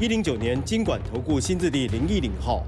[0.00, 2.64] 一零九年经管投顾新字第零一零号。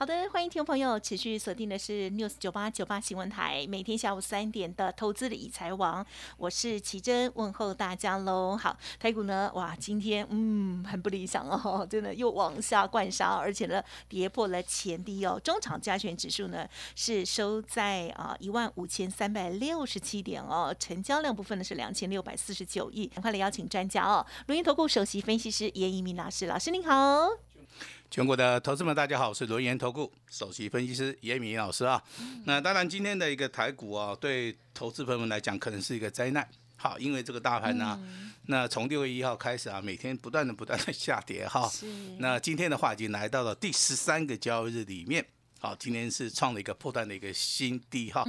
[0.00, 6.02] 好的，欢迎听众朋友持续锁定的是 News 九八九八新闻台，每天下午三点的投资理财王，
[6.38, 8.56] 我是奇珍，问候大家喽。
[8.56, 15.38] 好，台股呢，哇，今天嗯很不理想哦，真的又往下灌杀，而且呢跌破了前低哦。
[15.44, 23.10] 中场加权指数呢是收在啊一万五千三百六十七点哦，成交量部分呢是两千六百四十九亿。
[23.14, 27.49] 很快来邀请专家哦，录音投顾首席分析师严一鸣老师，老师您好。
[28.10, 32.02] 全国的投资们，大家好，我是轮研投顾首席分析师严敏老师啊。
[32.44, 36.44] 那当然，今天的一个台股啊，对投资朋友们来讲，可能是一个灾难。
[36.74, 38.00] 好，因为这个大盘呢，
[38.46, 41.70] 那从六月一号开始啊，每天不断的、不断的下跌哈。
[42.18, 45.24] 那今天的话，已经来到了第十三个交易日里面。
[45.60, 48.24] 好，今天是创了一个破断的一个新低哈。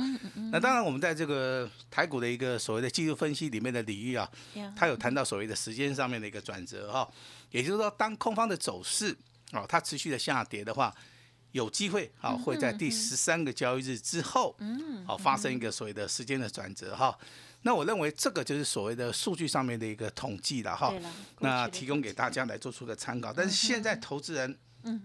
[0.52, 4.30] 那当然，我们在这个台股的一个所谓的技术分析里面的领域啊，
[4.76, 7.10] 它有谈到所谓的时间上面的一个转折哈。
[7.50, 9.18] 也就是说，当空方的走势。
[9.54, 10.96] 哦，它持续的下跌的话，
[11.52, 17.18] 有机会啊，会在第十三个交易日之后，嗯，好发生一个所谓的时间的转折哈。
[17.64, 20.94] 那我认为这个就是所谓的数据上面的一个统计了哈。
[21.40, 23.34] 那提供给大家来做出个参考。
[23.34, 24.58] 但是现在投资人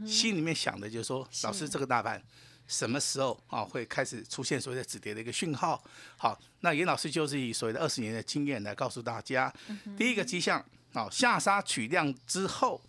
[0.06, 2.22] 心里面想的就是说，老师这个大盘
[2.68, 5.82] 什么时候啊会开始出现所谓的止跌的一个讯号？
[6.16, 9.52] 好，那严老师就是以所谓的二十年的经验来告诉大家，
[9.98, 12.80] 第一个迹象啊下杀取量之后。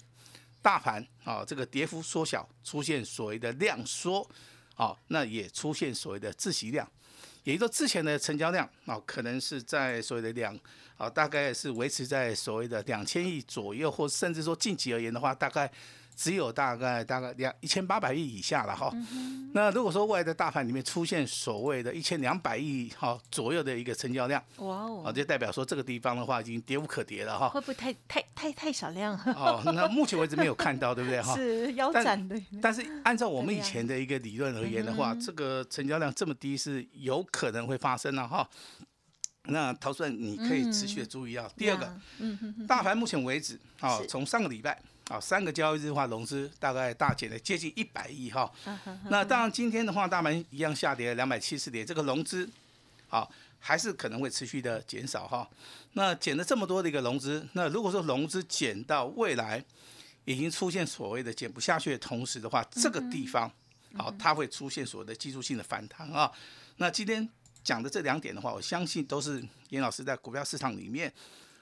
[0.61, 4.27] 大盘啊，这个跌幅缩小，出现所谓的量缩，
[4.75, 6.89] 啊，那也出现所谓的自习量，
[7.43, 10.57] 也就是说之前的成交量啊，可能是在所谓的两
[10.97, 15.71] 啊，大概是维持在所谓的两千亿左右，或甚至说近期而言的话，大概。
[16.17, 18.91] 只有大概大概两一千八百亿以下了哈，
[19.53, 27.49] 那如果说未来的大盘里面出现所谓的一千两百亿哈左右的一个成交量，哇哦，啊就代表说这个地方的话已经跌无可跌了哈。
[27.49, 29.15] 会不会太太太太少量？
[29.27, 31.35] 哦，那目前为止没有看到，对不对哈？
[31.37, 32.35] 是腰斩的。
[32.59, 38.49] 但是按照我们以前的一个理论而言的话，这个成交量这么低是有可能会发生的哈。
[39.43, 41.47] 那陶顺你可以持续的注意啊。
[41.55, 41.95] 第二个，
[42.67, 44.81] 大盘目前为止啊，从上个礼拜。
[45.09, 48.51] 好，三个交易日的话，融资大概大减了接近一百亿哈。
[49.09, 52.49] 那当然，今天的话，大盘一样下跌两百七十点，这个融资
[53.07, 55.49] 好还是可能会持续的减少哈。
[55.93, 59.63] 那减了这么多的一个融资，那如果说融资减到未来
[60.25, 63.49] 已经出现所谓的减不下去的同时的话，这个地方
[63.95, 66.29] 好，它会出现所谓的技术性的反弹啊。
[66.75, 67.27] 那今天
[67.63, 71.11] 讲的这两点的话，我相信都是严老师在股票市场里面。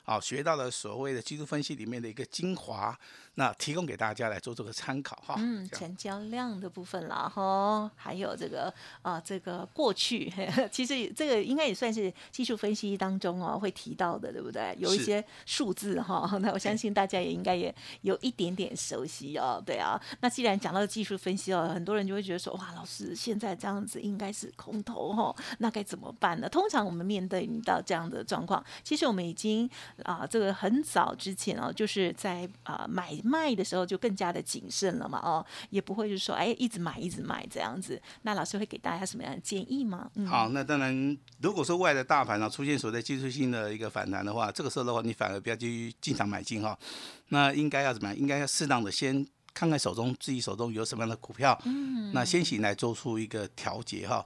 [0.08, 2.96] 好，学到了所谓的技术分析里面的一个精华，
[3.36, 5.36] 那提供给大家来做这个参考哈。
[5.38, 10.32] 嗯，成交量的部分啦哈，还有这个啊，这个过去，
[10.72, 14.76] 其实这个应该也算是技术分析当中哦会提到的，对不对？
[14.80, 19.62] 有一些数字哈， 那我相信大家也应该也有一点点熟悉哦。
[19.66, 26.50] 对啊，那既然讲到技术分析哦，很多人就会觉得说，哇，老师现在这样子应该是空头哈，那该怎么办呢？
[26.50, 29.70] 通常我们面对到这样的状况，其实我们已经。
[30.04, 38.02] 啊，这个很早之前哦，就是在啊买卖的时候就更加的谨慎了嘛，哦，也不会就是说哎一直买一直买这样子。
[38.22, 40.10] 那老师会给大家什么样的建议吗？
[40.28, 46.78] 好，那当然，如果说外的大盘呢出现所谓技术性的一个反弹的话，这个时候的话，你反而不要去进场买进哈。
[47.30, 48.18] 那应该要怎么样？
[48.18, 49.26] 应该要适当的先。
[49.58, 54.22] 看看手中自己手中有什么样的股票，嗯那先行来做出一个调节哈。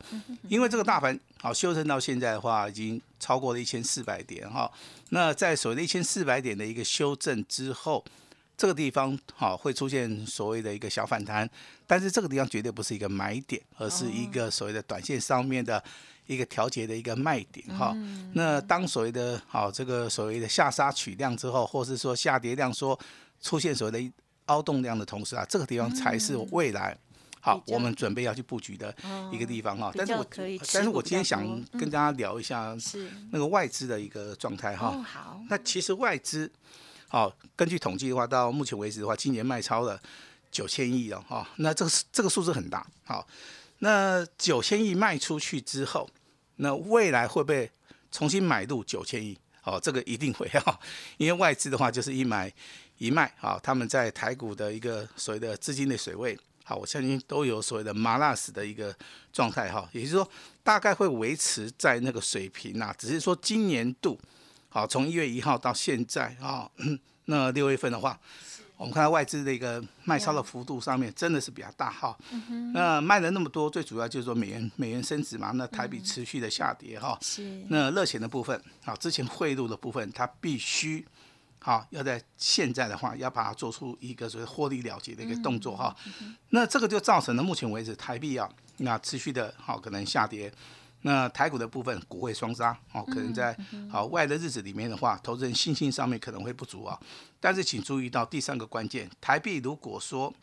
[0.47, 4.67] 因为这个大盘好修正到现在的话，已经超过了一千四百点哈。
[5.09, 8.03] 那在所谓的一千四百点的一个修正之后，
[8.59, 11.49] 这个地方好会出现所谓的一个小反弹，
[11.87, 15.83] 但是这个地方绝对不是一个买点，而是一个所谓的短线上面的
[16.27, 17.95] 一个调节的一个卖点哈。
[18.33, 22.99] 那当所谓的好这个所谓的下杀取量之后，或是说下跌量说
[23.41, 24.13] 出现所谓的。
[24.49, 26.97] 凹动量的同时啊，这个地方才是未来
[27.39, 28.91] 好，我们准备要去布局的
[29.31, 29.91] 一个地方哈。
[29.95, 30.25] 但是我
[30.73, 32.75] 但是我今天想跟大家聊一下
[33.29, 34.99] 那个外资的一个状态哈。
[35.03, 36.51] 好，那其实外资
[37.09, 39.99] 好，根据统计的话，到目前为止的话，今年卖超了
[40.49, 41.45] 九千亿哦哈。
[41.57, 43.27] 那这个这个数字很大好。
[43.79, 46.09] 那九千亿卖出去之后，
[46.57, 47.69] 那未来会不会
[48.11, 49.37] 重新买入九千亿？
[49.63, 50.79] 哦，这个一定会 哈，
[51.17, 52.51] 因为外资的话就是一买
[52.97, 58.95] 一卖啊，他们在台股的一个所谓的资金的水位，好，我相信都有所谓的麻辣死的一个
[59.33, 60.27] 状态哈，也就是说
[60.63, 64.19] 大概会维持在那个水平呐，只是说今年度，
[64.69, 66.69] 好，从一月一号到现在啊，
[67.25, 68.19] 那六月份的话。
[68.77, 72.17] 我们看到外资的一个卖超的幅度上面真的是比较大哈，
[72.73, 81.05] 那卖了那么多，最主要就是说美元美元升值嘛，那台币持续的下跌哈，是那热钱的部分啊，之前汇入的部分，它必须
[81.59, 85.93] 好要在现在的话要把它做出一个所谓获利了结的一个动作哈，
[86.51, 90.49] 那这个就造成了目前为止台币啊那持续的好可能下跌。
[91.03, 93.57] 那台股的部分，股会双杀哦，可能在
[93.89, 96.99] 好外的日子里面的话，投资人信心上面可能会不足啊。
[97.39, 100.33] 但是请注意到第三个关键，台币如果说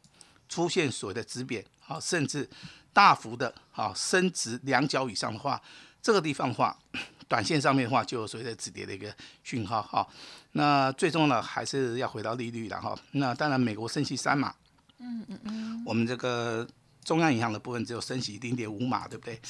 [0.48, 2.48] 出现所谓的止贬啊，甚至
[2.92, 5.60] 大幅的啊升值两角以上的话，
[6.00, 6.74] 这个地方的话，
[7.28, 9.14] 短线上面的话就有所谓的止跌的一个
[9.44, 10.08] 讯号哈。
[10.52, 12.98] 那最终呢，还是要回到利率了哈。
[13.10, 14.54] 那当然，美国升息三码，
[15.00, 16.66] 嗯嗯嗯，我们这个。
[17.06, 19.40] 中央银行的部分只有升息零点五码，对不对？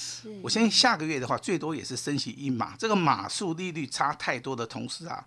[0.42, 2.76] 我相信下个月的话，最多也是升息一码。
[2.76, 5.24] 这个码数利率差太多的同时啊，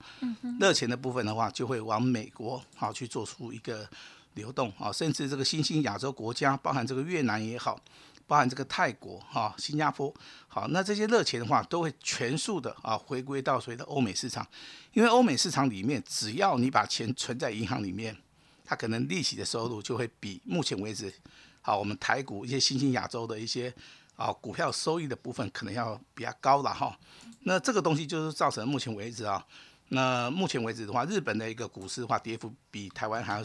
[0.59, 3.89] 热钱的部分的话，就会往美国好去做出一个
[4.35, 7.81] 流动啊，甚至这个新兴亚洲国家，包含这个越南也好，
[8.27, 10.13] 包含这个泰国哈、新加坡，
[10.47, 14.45] 好，那这些热钱的话，都会全数的啊回归到所谓的欧美市场，
[14.93, 18.15] 因为欧美市场里面，只要你把钱存在银行里面，
[18.63, 21.11] 它可能利息的收入就会比目前为止。
[21.61, 23.73] 好，我们台股一些新兴亚洲的一些
[24.15, 26.97] 啊股票收益的部分可能要比较高了哈。
[27.43, 29.45] 那这个东西就是造成目前为止啊，
[29.89, 33.43] 那目前为止的话，日本的一个股市的话，跌幅比台湾还要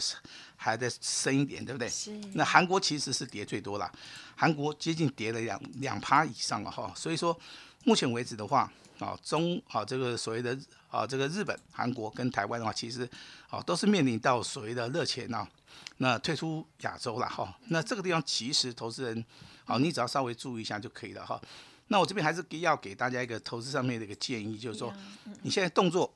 [0.55, 1.87] 还在深一点，对不对？
[1.89, 2.11] 是。
[2.33, 3.91] 那韩国其实是跌最多了，
[4.35, 6.91] 韩国接近跌了两两趴以上了哈。
[6.95, 7.37] 所以说，
[7.83, 10.57] 目前为止的话，啊中啊这个所谓的
[10.89, 13.07] 啊这个日本、韩国跟台湾的话，其实
[13.49, 15.47] 啊都是面临到所谓的热钱啊。
[15.97, 19.25] 那退出亚洲了哈，那这个地方其实投资人，
[19.63, 21.39] 好，你只要稍微注意一下就可以了哈。
[21.87, 24.93] 那我这边还是要给大家一个投资上面的一个建议，就是说，
[25.43, 26.13] 你现在动作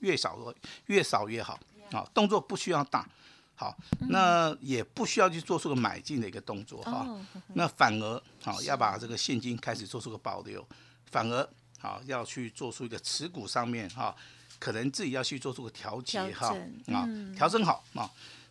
[0.00, 0.38] 越少
[0.86, 1.58] 越少越好，
[1.92, 3.08] 啊，动作不需要大，
[3.54, 3.74] 好，
[4.08, 7.06] 那也不需要去做出个买进的一个动作哈。
[7.54, 10.66] 那反而好要把这个现金开始做出个保留，
[11.06, 14.14] 反而好要去做出一个持股上面哈，
[14.58, 16.54] 可能自己要去做出个调节哈，
[16.92, 18.10] 啊，调整好啊。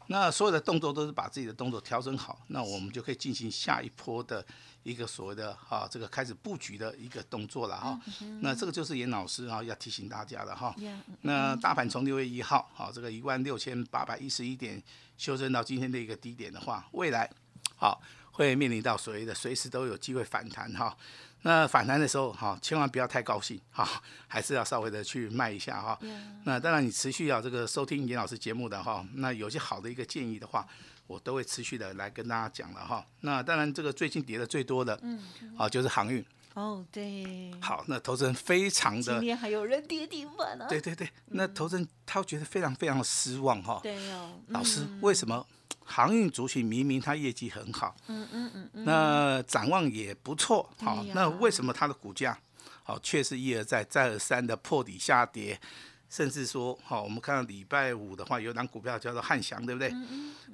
[0.10, 4.46] 那所有的动作都是把自己的动作调整好，那我们就可以进行下一波的
[4.84, 8.00] 一个所谓的哈这个开始布局的一个动作了哈。
[8.40, 10.74] 那这个就是严老师哈要提醒大家的哈。
[11.24, 14.82] 那大盘从六月一号好这个一万六千八百一十一点
[15.18, 17.30] 修正到今天的一个低点的话，未来
[17.76, 18.02] 好
[18.38, 20.96] 会面临到所谓的随时都有机会反弹哈。
[21.42, 23.88] 那反弹的时候，哈，千万不要太高兴，哈，
[24.28, 25.98] 还是要稍微的去卖一下，哈。
[26.44, 30.68] 那当然，你持续要这个收听严老师节目的哈，那有些好的一个建议的话，
[31.08, 33.04] 我都会持续的来跟大家讲了哈。
[33.22, 35.20] 那当然，这个最近跌的最多的，嗯，
[35.58, 36.24] 啊，就是航运。
[36.56, 37.52] 哦，对。
[37.62, 39.20] 好，那投资人非常的。
[39.20, 40.66] 今天还有人跌停板呢。
[40.68, 43.80] 对对对，那投资人他觉得非常非常的失望哈。
[43.84, 44.40] 对哦。
[44.48, 45.46] 老师，为什么？
[45.86, 52.38] 航运族群明明它业绩很好，嗯嗯嗯嗯，那展望也不错，好，那为什么它的股价
[52.84, 55.60] 好却是一而再再而三的破底下跌，
[56.10, 59.92] 甚至说好，我们看到礼拜五的话，有档股票叫做汉翔，对不对？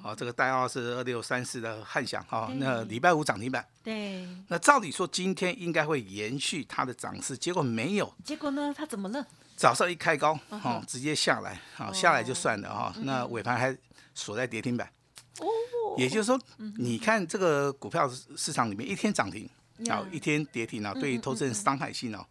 [0.02, 9.26] 好，这个代号是二六三四的汉翔，哈，那礼拜五涨停板，对，那照理说今天应该会延续它的涨势，结果没有，结果呢，它怎么了？
[9.56, 13.76] 早上一开高，哈，直接下来，好，下来就算了哈，那尾盘还
[14.14, 14.88] 锁在跌停板。
[15.40, 16.40] 哦，也就是说，
[16.78, 19.50] 你看这个股票市场里面一天涨停，
[19.90, 22.25] 啊，一天跌停啊，对于投资人伤害性哦，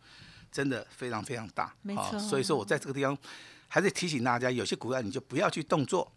[0.52, 1.74] 真的非常非常大。
[1.82, 3.16] 没错，所以说我在这个地方
[3.66, 6.10] 还是提醒大家，有些股票你就不要去动作，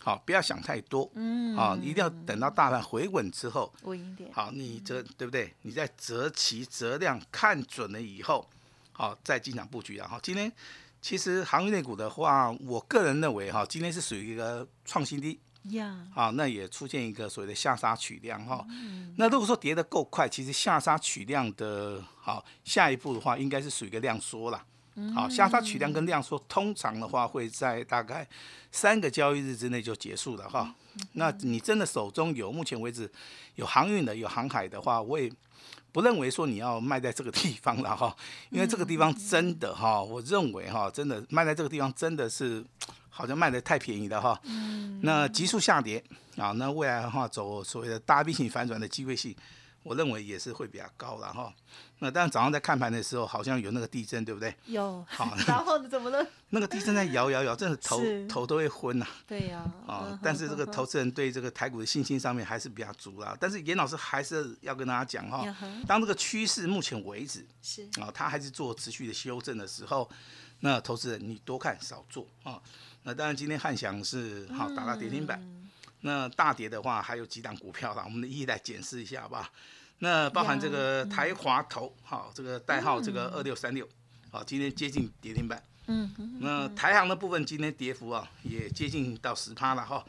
[0.00, 5.54] 好，不要想太多，嗯，啊，一定要等到大盘回稳之后，稳一点，好，你这对不对？
[5.62, 8.48] 你在择期择量看准了以后，
[8.90, 10.52] 好，再进场布局然后今天
[11.00, 15.38] 其实行业内股的话，我个人认为哈，今天是属于一个创新低。
[15.70, 18.66] 呀，好，那也出现一个所谓的下杀取量哈。
[19.16, 24.64] 那如果说跌得够快，其实下杀取量的好下一步的话，应该是属于一个量缩了。
[25.14, 28.26] 好，下杀取量跟量缩，通常的话会在大概
[28.70, 30.74] 三个交易日之内就结束了哈。
[31.12, 33.10] 那你真的手中有目前为止
[33.54, 35.32] 有航运的、有航海的话，我也
[35.92, 38.16] 不认为说你要卖在这个地方了哈，
[38.50, 42.64] 因为这个地方真的哈，我认为哈，真的卖在这个地方真的是。
[43.14, 44.40] 好像卖的太便宜了哈，
[45.02, 46.02] 那急速下跌
[46.38, 49.36] 啊，那未来的话走所谓的大 V 型反转的机会性
[49.82, 51.52] 我认为也是会比较高了哈。
[51.98, 54.54] 那当然早上在看盘的时候，好像有那个地震，对不对？
[54.66, 56.26] 有，好 然后怎么了？
[56.50, 63.36] 那个地震在摇摇摇，真的头是头都会昏呐、对呀，啊嗯，但是这个投资人对这个台股的信心上面还是比较足啦。
[63.40, 65.46] 但是严老师还是要跟大家讲哈
[65.86, 70.08] 当这个趋势目前为止是啊，它还是做持续的修正的时候，
[70.60, 72.60] 那投资人你多看少做啊。
[73.04, 75.61] 那当然今天汉翔是好打到跌停板，嗯
[76.02, 79.50] 那大跌的话还有几档股票啦，我们一一来检视一下吧。
[79.98, 83.88] 那包含这个台华投，好，这个代号这个二六三六，
[84.30, 85.62] 好，今天接近跌停板。
[85.86, 90.04] 嗯哼那台航的部分今天跌幅啊也接近到十趴了哈。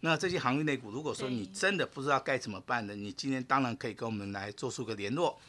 [0.00, 5.40] 那这些航运类股，如果说你真的不知道该怎么办的，你今天当然可以跟我们来做出个联络。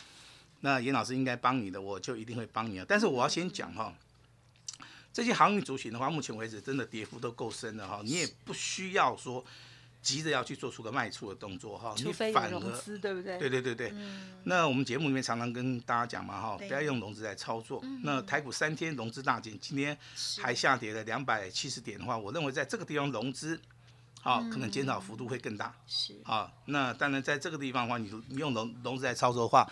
[0.61, 2.85] 那严老师应该帮你的，我就一定会帮你啊。
[2.87, 3.93] 但是我要先讲哈，
[5.13, 9.45] 这些航运族群的话，目前为止真的跌幅都够深了哈，你也不需要说
[10.01, 13.37] 急着要去做出个卖出的动作哈，你反而资，对不对？
[13.37, 13.93] 对对对对，
[14.45, 17.83] 那我们节目里面常常跟大家讲嘛，哈，不要用融资来操作。
[18.03, 23.59] 那台股三天融资大减，今天是还下跌了两百七十点的话，我认为在这个地方融资，
[24.21, 25.75] 好、可能减少幅度会更大。
[25.85, 29.69] 是啊，那当然在这个地方的话，你你用融融资来操作的话，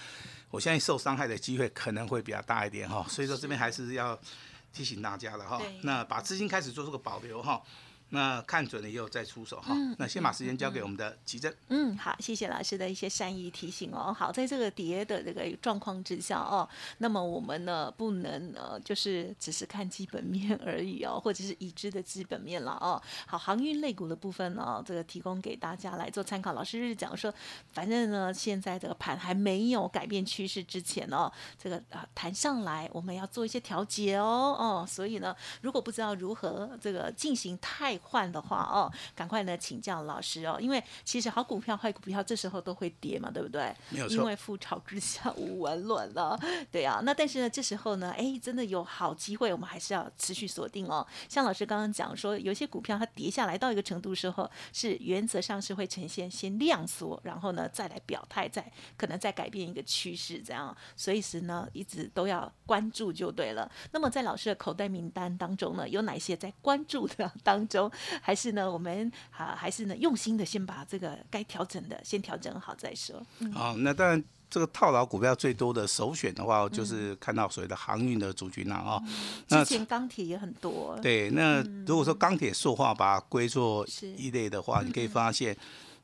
[0.50, 3.06] 我相信受伤害的机会可能会比较大一点哈。
[3.08, 4.20] 所以说这边还是要
[4.74, 5.80] 提醒大家了哈对。
[5.84, 7.62] 那把资金开始做出个保留哈。
[8.10, 9.76] 那看准了以后再出手哈。
[9.98, 11.54] 那先把时间交给我们的奇正。
[11.70, 14.14] 嗯，好，谢谢老师的一些善意提醒哦。
[14.18, 16.68] 好，在这个跌的这个状况之下哦，
[17.00, 23.02] 那么我们呢不能呃就是只是看基本面而已哦，或者是已知的基本面了哦。
[23.26, 26.54] 好，航运类股的部分呢，这个提供给大家来做参考。
[26.54, 27.34] 老师是讲说，
[27.74, 37.58] 反正呢现在这个盘还没有改变趋势之前哦，这个啊弹上来，我们要做一些调节哦哦，所以呢，如果不知道如何这个进行
[37.96, 43.74] 汰换的话哦，赶快呢请教老师哦，因为其实好股票、坏股票这时候都会跌嘛，对不对？
[43.90, 46.40] 没有错因为覆巢之下无完卵了，
[46.72, 47.02] 对啊。
[47.04, 51.06] 那但是呢，这时候呢，哎，真的有好机会，我们还是要持续锁定哦。
[51.30, 60.76] 像老师刚刚讲说，有些股票它跌下来到一个程度时候，是原则上是会呈现先量缩，然后呢再来表态，再可能再改变一个趋势，这样。
[60.96, 63.70] 所以是呢，一直都要关注就对了。
[63.92, 67.85] 那么在老师的口袋名单当中呢，有哪些在关注的当中？
[68.22, 73.22] 还是呢，我们啊，还是呢，用心的先把这个该调整的先调整好再说。
[73.40, 79.02] 嗯，好，那当然这个套牢股票最多的首选的话，就是看到所谓的航运的族群了啊。
[79.50, 85.56] 那之前钢铁也很多，对，那如果说钢铁塑化把它归作是一类的话，你可以发现。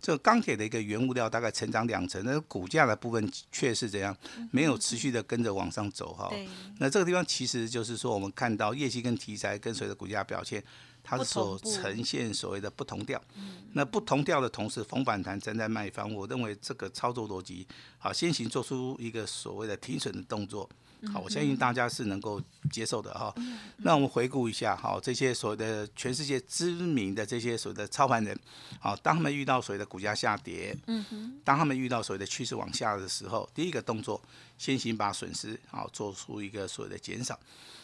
[0.04, 4.18] 这个钢铁的一个原物料大概成长两成，那股价的部分却是怎样，
[4.50, 6.28] 没有持续的跟着往上走哈。
[6.28, 10.64] 对，那这个地方其实就是说，我们看到业绩跟题材跟随着股价表现，
[11.03, 13.22] 它是所呈现所谓的不同调。
[13.74, 17.65] 那不同调的同时，逢反弹站在卖方，我认为这个操作逻辑，
[17.98, 20.70] 好，先行做出一个所谓的停损的动作。
[21.12, 22.39] 好，我相信大家是能够
[22.70, 23.34] 接受的哈。
[23.77, 28.38] 那我们回顾一下，好，这些所谓的全世界知名的这些所谓的操盘人，
[28.79, 34.22] 好，当他们遇到所谓的股价下跌，嗯哼，当他们遇到所谓的趋势往下的时候，第一个动作，
[34.60, 37.39] 先行把损失好做出一个所谓的减少。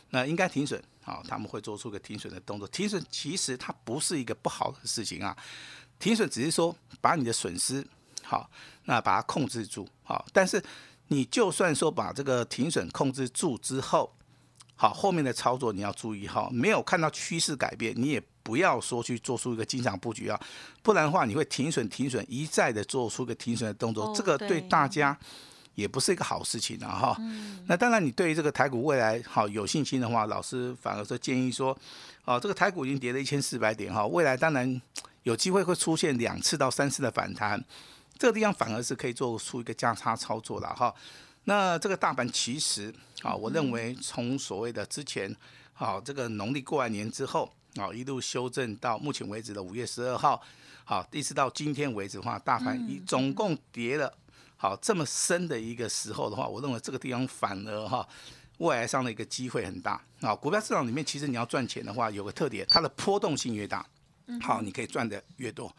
[0.10, 2.68] 那应该停损，好，他们会做出个停损的动作。
[2.68, 5.36] 停损其实它不是一个不好的事情啊，
[6.00, 7.86] 停损只是说把你的损失
[8.24, 8.50] 好，
[8.86, 10.64] 那把它控制住，好，但是
[11.08, 14.14] 你就算说把这个停损控制住之后，
[14.76, 20.40] 好，后面的操作你要注意哈，没有看到趋势改变，你也不要说去做出一个进场布局啊，
[20.82, 24.62] 不然的话你会停损停损一再的做出一个停损的动作，哦这个对对。
[24.62, 25.18] 大家
[25.78, 27.18] 也不是一个好事情啊哈。
[27.68, 31.78] 那当然，你对于这个台股未来好有信心的话，老师反而说建议说，
[32.26, 34.82] 哦，这个台股已经跌了一千四百点哈，未来当然
[35.22, 37.64] 有机会会出现两次到三次的反弹，
[38.18, 40.92] 这个地方反而是可以做出一个价差操作了哈。
[41.44, 42.92] 那这个大盘其实
[43.22, 45.34] 啊，我认为从所谓的之前
[45.74, 50.42] 好这个农历过完年之后啊，一路修正到目前为止的五月十二号，
[50.84, 54.12] 好，一直到今天为止的话，大盘一总共跌了
[54.58, 58.08] 好这么深的一个时候的话，我认为这个地方反而哈。
[58.60, 60.34] 未来上的一个机会很大啊！
[60.34, 63.86] 股票市场里面，其实你要赚钱的话，有个特点，它的波动性越大，
[64.42, 65.72] 好，你可以赚的越多。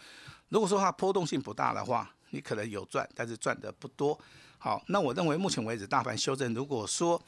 [0.49, 4.17] 如果说它波动性不大的话，你可能有赚，但是赚的不多。
[4.59, 7.21] 好，那我认为目前为止大盘修正，如果说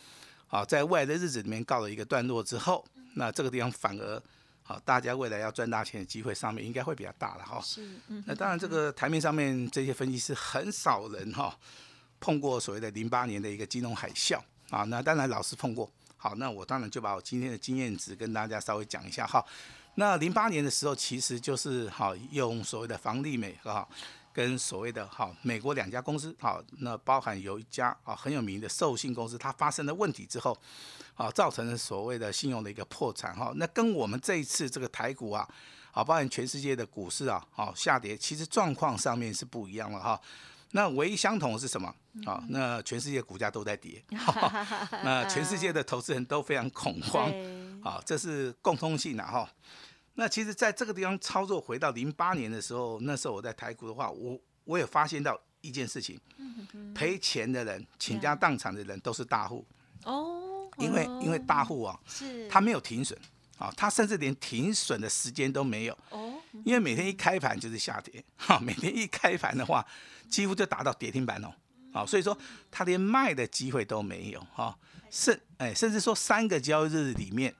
[0.47, 4.23] 啊，在未来的日子里面告了一个段落之后，那这个地方反而
[4.71, 7.61] 好，大家未来要赚大钱的机会上面应该会比较大了哈。
[7.61, 11.59] 是，嗯，那当然，这个台面上面这些分析师很少人哈
[12.21, 14.39] 碰过所谓的零八年的一个金融海啸
[14.71, 14.85] 啊。
[14.85, 15.91] 那当然老师碰过。
[16.17, 19.45] 好，那我当然就把我今天的经验值跟大家稍微讲一下哈。
[19.97, 23.87] 那零八年的时候，其实就是好用所谓的房利美哈，
[24.33, 30.57] 跟所谓的哈美国两家公司，好，那包含有一家啊很有名的授信公司，它发生了问题之后，
[31.15, 33.53] 啊，造成了所谓的信用的一个破产哈。
[33.57, 35.47] 那跟我们这一次这个台股啊，
[35.93, 40.21] 啊，包含全世界的股市啊，好下跌，其实状况上面是不一样了哈。
[40.73, 41.93] 那唯一相同的是什么？
[42.27, 44.03] 啊，那全世界股价都在跌，
[45.03, 47.33] 那全世界的投资人都非常恐慌，
[47.83, 49.49] 啊，这是共通性的哈。
[50.15, 56.21] 那其实，在这个地方操作，回到零八年的时候，那时候我在台股的话，我我也发现到一件事情，
[56.95, 59.65] 赔钱的人、倾家荡产的人都是大户。
[60.05, 62.49] 哦，因为因为大户啊，是。
[62.49, 63.19] 他没有停损。
[63.59, 65.93] 啊，他甚至连停损的时间都没有。
[66.09, 66.20] 哦，
[66.65, 69.87] 因为每天一开盘就是下跌， 哈，每天一开盘的话，
[70.29, 71.53] 几乎就达到跌停板哦，
[71.93, 72.37] 啊，所以说
[72.71, 74.77] 他连卖的机会都没有哈，
[75.11, 77.55] 甚哎，甚至说三个交易日里面。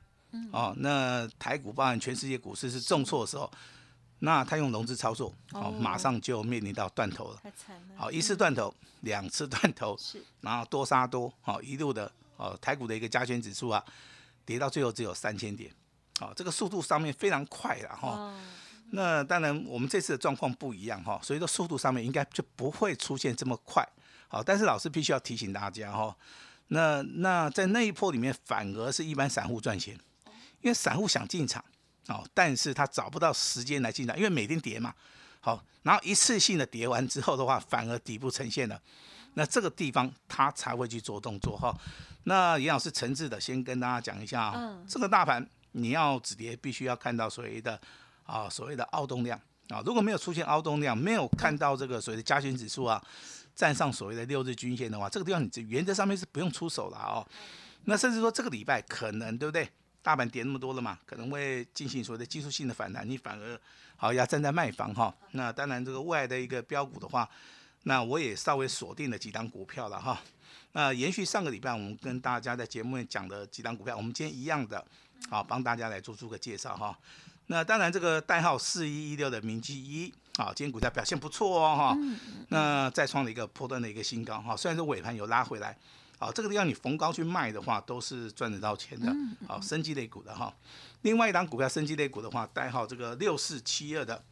[0.53, 3.51] 哦，那台股包含全世界股市是重挫的时候，
[4.21, 7.43] 那他用融资操作，哦，马上就面临到断头了。
[7.97, 13.85] 好，一次断头，两次断头，是，然后多杀多，好，一路的，哦，台股的一个加权指数啊，
[14.47, 15.69] 跌到最后只有三千点，
[16.21, 18.33] 好，这个速度上面非常快了哈。
[18.93, 23.87] 那当然，我们这次的状况不一样哈，所以说速度上面应该就不会出现这么快。
[24.29, 26.17] 好，但是老师必须要提醒大家哈，
[26.69, 29.99] 那那在那一波里面，反而是一般散户赚钱。
[30.63, 31.65] 因为散户想进场，
[32.09, 34.95] 哦，但是他找不到时间来进场，因为每天跌嘛，
[35.41, 38.79] 好，然后一次性的跌完之后的话，反而底部呈现了，
[39.35, 41.75] 那这个地方他才会去做动作哈。
[42.25, 47.81] 那严老师诚挚的先跟大家讲一下啊，这个大盘你要止跌，必须要看到所谓的
[48.31, 53.03] 啊所谓的凹动量啊，如果没有出现凹动量，没有看到这个所谓的加权指数啊
[53.55, 57.27] 站上所谓的六日均线的话，这个地方你原则上面是不用出手了哦。
[57.85, 59.69] 那甚至说这个礼拜可能对不对？
[60.03, 63.61] 大盘跌那么多了嘛，可能会进行所谓的技术性的反弹，你反而
[63.97, 65.15] 好要站在卖方哈。
[65.33, 67.29] 那当然这个外的一个标股的话，
[67.83, 70.19] 那我也稍微锁定了几档股票了哈。
[70.73, 74.83] 那延续上个礼拜我们跟大家在节目里讲的几档股票，我们今天一样的，
[75.29, 76.99] 好帮大家来做出个介绍哈。
[77.51, 81.99] 那当然这个代号四一一六的明基一，啊，今天股价表现不错哦哈。
[82.51, 85.77] 那再创了一个破断的一个新高哈，虽然说尾盘有拉回来。
[86.17, 89.13] 好，这个地方你逢高去卖的话，都是赚得到钱的。
[89.49, 90.55] 好，生机类股的哈。
[91.03, 94.23] 另外一档股票，生机类股的话，代号这个六四七二的，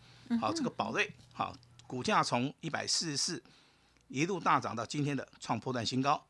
[0.40, 1.52] 好，这个宝瑞，好，
[1.88, 3.42] 股价从一百四十四
[4.06, 6.24] 一路大涨到今天的创破断新高，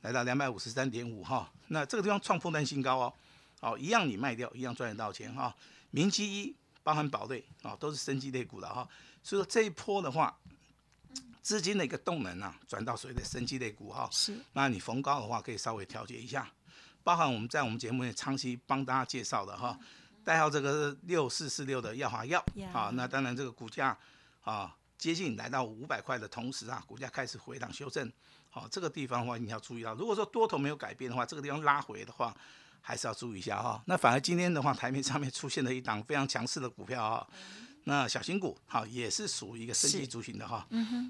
[0.00, 1.48] 来到两百五十三点五哈。
[1.68, 3.14] 那这个地方创破断新高哦，
[3.60, 5.54] 好，一样你卖掉，一样赚得到钱哈。
[5.92, 8.88] 明基一包含宝瑞啊，都是生机类股的哈。
[9.22, 10.36] 所以说这一波的话。
[11.42, 14.32] 资金的一个动能啊，转到所谓的生机类股哈，是。
[14.52, 16.48] 那你逢高的话，可以稍微调节一下，
[17.02, 19.76] 包含我们在我们节目里长期帮大家介绍的哈，
[20.22, 22.40] 代号这个六四四六的药华药
[22.72, 23.98] 啊，那当然这个股价
[24.42, 28.08] 啊接近来到五百块的同时啊，股价开始回档修正，
[28.48, 32.32] 好，这个地方的话你要注意到，如果说多头没有改变的话，这个地方拉回的话，
[32.82, 33.82] 还是要注意一下哈。
[33.86, 37.26] 那反而今天的话，台面上面出现了一档非常强势的股票啊。
[37.84, 40.64] 那小型股好也是属于一个升级族群的哈，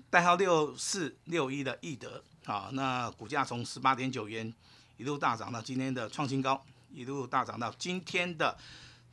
[0.08, 4.50] 代号六四六一的易德好，那股价从十八点九元
[4.96, 8.56] 一路大涨到今天的创新高，一路大涨到今天的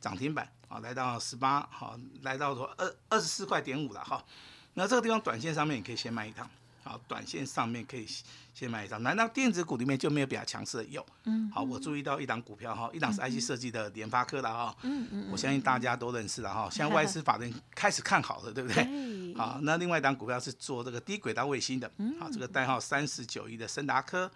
[0.00, 4.24] 涨停板啊，来到十八好，来到说二二十四块点五了哈，
[4.72, 6.48] 那这个地方短线上面你可以先卖一趟。
[6.90, 8.04] 好，短线上面可以
[8.52, 9.00] 先买一张。
[9.04, 10.84] 难道电子股里面就没有比较强势的？
[10.86, 11.06] 有。
[11.22, 11.48] 嗯。
[11.52, 14.76] 好，我注意到一档股票哈，一档是 IC 设计的联发科的哈。
[14.82, 15.28] 嗯嗯。
[15.30, 16.68] 我相信大家都认识了哈。
[16.72, 19.34] 现在外资法人开始看好了，对不对？
[19.36, 21.88] 好，那另外一档股票是做这个低轨道卫星的。
[21.98, 22.18] 嗯。
[22.18, 24.28] 好，这个代号三十九亿的森达科，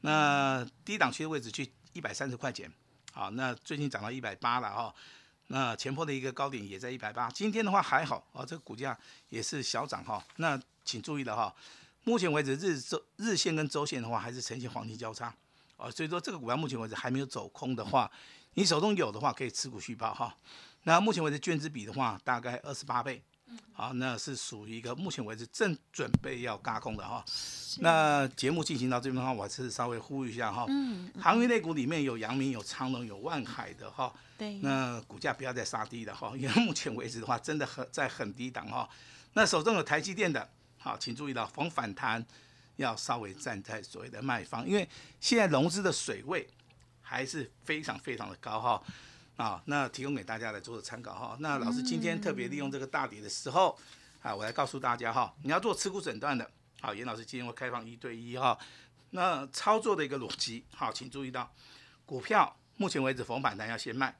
[0.00, 2.68] 那低档区的位置去一百三十块钱。
[3.12, 4.92] 好，那最近涨到一百八了哈。
[5.46, 7.30] 那前坡的一个高点也在一百八。
[7.30, 10.20] 今天的话还好啊，这个股价也是小涨哈。
[10.38, 11.54] 那请注意了哈。
[12.04, 15.32] 目前为止，日周日线跟周线的话，还是呈现黄金交叉，
[15.76, 18.10] 啊，所以说这个股票目前为止还没有走空的话，
[18.54, 20.34] 你手中有的话可以持股续报哈。
[20.82, 23.22] 那目前为止券资比的话，大概二十八倍，
[23.72, 27.24] 好，那是属于一个目前为止正准备要嘎空的哈。
[27.78, 30.66] 那节目进行到这边的话，我还是稍微呼吁一下哈。
[30.68, 31.08] 嗯。
[31.20, 34.12] 行业类股里面有阳明、有长隆、有万海的哈。
[34.36, 34.54] 对。
[34.54, 38.88] 那股价不要再杀低了哈，因为目前为止的话，真的很在很低档哈。
[39.34, 40.50] 那手中有台积电的。
[40.82, 42.24] 好，请注意到逢反弹
[42.76, 44.88] 要稍微站在所谓的卖方，因为
[45.20, 46.48] 现在融资的水位
[47.00, 48.82] 还是非常非常的高哈。
[49.36, 51.36] 啊，那提供给大家来做个参考哈。
[51.40, 53.76] 那老师今天特别利用这个大跌的时候，
[54.20, 56.48] 啊，我来告诉大家哈，你要做持股诊断的，
[56.80, 58.56] 好，严老师今天会开放一对一哈。
[59.10, 61.50] 那操作的一个逻辑，好，请注意到
[62.04, 64.14] 股票目前为止逢反弹要先卖。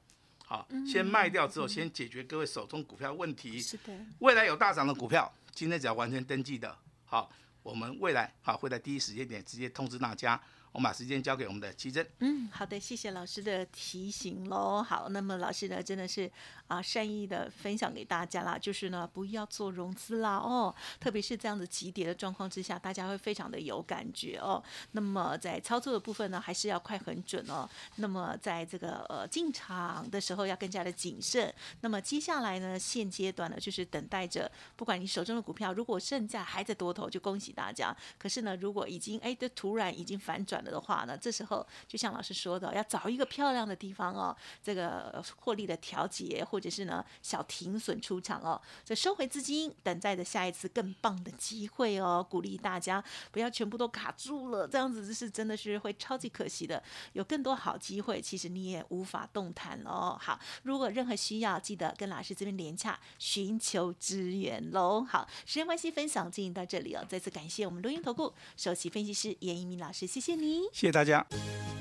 [0.45, 3.61] 好，先卖掉之后，先解决各位手中股票问题。
[3.61, 3.93] 是的。
[4.19, 10.41] 未来有大涨的股票，今天只要完成登记的，好，我们未来好会在第一时间点直接通知大家。
[10.73, 12.05] 我们把时间交给我们的奇珍。
[12.19, 14.81] 嗯，好的，谢谢老师的提醒喽。
[14.81, 16.29] 好，那么老师呢，真的是
[16.67, 24.61] 啊善意的分享给大家啦，就是呢不要做融资啦哦，特别是这样子急跌的状况之下，大家会非常的有感觉哦。
[24.93, 27.69] 那么在操作的部分呢，还是要快很准哦。
[27.97, 31.53] 那么在这个呃进场的时候要更加的谨慎。
[31.81, 37.95] 那么接下来呢，现阶段呢就是等待着，不管你手中的股票如果剩下还在多头，就恭喜大家。
[38.17, 40.62] 可是呢，如果已经哎，这突然已经反转。
[40.71, 52.25] 的话呢，这时候就像老师说的，要找一个漂亮的地方哦，这个获利的调节，或者是呢小停损出场哦，这收回资金，等待着下一次更棒的机会哦。
[52.29, 56.81] 鼓励大家不要全部都卡住了，这样子是真的是会超级可惜的。
[57.13, 60.17] 有更多好机会，其实你也无法动弹哦。
[60.19, 65.05] 好，如果任何需要，记得跟老师这边连洽，寻求支援喽。
[65.07, 67.05] 好，时间关系，分享进行到这里哦。
[67.07, 70.52] 再次感谢我们录音投顾首席分析师严一鸣老师，谢谢你。
[70.71, 71.25] 谢谢大家。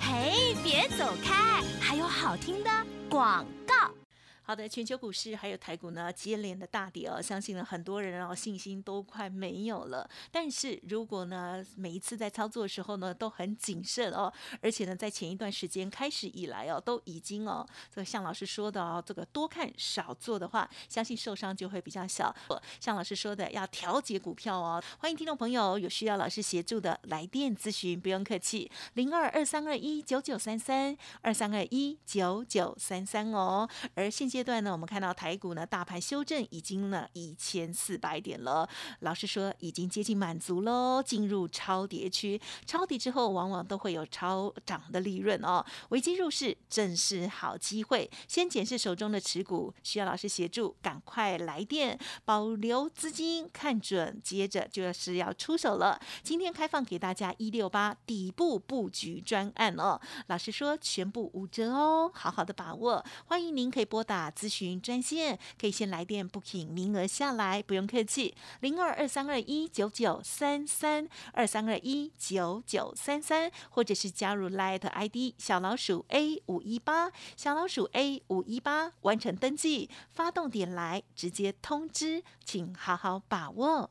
[0.01, 2.71] 嘿，别走开，还有好听的
[3.09, 4.02] 广告。
[4.45, 10.09] 好的，全球股市还有台股呢，接连的大跌哦，相信呢很多人哦信心都快没有了。
[10.33, 22.35] 但是如果呢每一次在操作的时候呢都很谨慎哦，而且呢在前一段时间开始以来哦都已经哦，这个向老师说的哦，这个多看少做的话，相信受伤就会比较小。
[22.81, 38.69] 向老师说的要调节股票哦，欢迎听众朋友有需要老师协助的来电咨询，不用客气，零二二三二一九九三三二三二一九九三三哦，而现阶段呢，我们看到台股呢，大盘修正已经呢一千四百点了。
[39.01, 42.41] 老实说，已经接近满足喽，进入超跌区。
[42.67, 45.65] 超跌之后，往往都会有超涨的利润哦。
[45.91, 48.11] 危机入市，正是好机会。
[48.29, 56.01] 先检视手中的持股，需要老师协助，赶快来电，保留资金，看准，接着就是要出手了。
[56.23, 60.01] 今天开放给大家一六八底部布局专案哦。
[60.29, 63.05] 老实说，全部五折哦，好好的把握。
[63.27, 64.22] 欢迎您可以拨打。
[64.31, 83.91] 咨询专线可以先来电 booking 名额下来，不用客气，零二二三二一九九三三二三二一九九三三，或者是加入 Light ID 小老鼠 A 五一八小老鼠 A 五一八完成登记，发动点来直接通知，请好好把握。